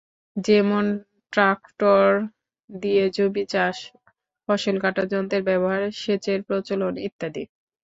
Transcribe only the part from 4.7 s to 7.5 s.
কাটার যন্ত্রের ব্যবহার, সেচের প্রচলন ইত্যাদি।